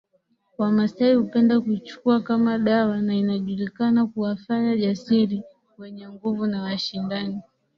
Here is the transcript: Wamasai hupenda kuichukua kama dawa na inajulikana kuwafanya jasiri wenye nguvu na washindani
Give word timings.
Wamasai 0.57 1.13
hupenda 1.15 1.61
kuichukua 1.61 2.21
kama 2.21 2.57
dawa 2.57 2.97
na 3.01 3.15
inajulikana 3.15 4.05
kuwafanya 4.07 4.77
jasiri 4.77 5.43
wenye 5.77 6.09
nguvu 6.09 6.45
na 6.47 6.61
washindani 6.61 7.41